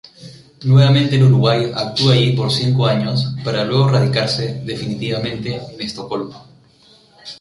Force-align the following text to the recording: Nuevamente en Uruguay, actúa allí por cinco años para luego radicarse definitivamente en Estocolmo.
Nuevamente 0.63 1.15
en 1.15 1.25
Uruguay, 1.25 1.71
actúa 1.75 2.13
allí 2.15 2.31
por 2.35 2.51
cinco 2.51 2.87
años 2.87 3.35
para 3.45 3.63
luego 3.63 3.87
radicarse 3.89 4.63
definitivamente 4.65 5.57
en 5.57 5.79
Estocolmo. 5.79 6.43